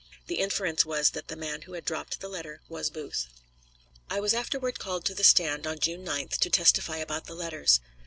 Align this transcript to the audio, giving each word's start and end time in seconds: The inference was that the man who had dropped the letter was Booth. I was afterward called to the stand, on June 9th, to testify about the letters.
The 0.25 0.39
inference 0.39 0.83
was 0.83 1.11
that 1.11 1.27
the 1.27 1.35
man 1.35 1.61
who 1.61 1.73
had 1.73 1.85
dropped 1.85 2.21
the 2.21 2.27
letter 2.27 2.63
was 2.67 2.89
Booth. 2.89 3.27
I 4.09 4.19
was 4.19 4.33
afterward 4.33 4.79
called 4.79 5.05
to 5.05 5.13
the 5.13 5.23
stand, 5.23 5.67
on 5.67 5.77
June 5.77 6.03
9th, 6.03 6.39
to 6.39 6.49
testify 6.49 6.97
about 6.97 7.25
the 7.25 7.35
letters. 7.35 7.79